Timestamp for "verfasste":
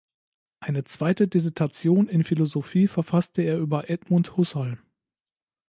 2.87-3.43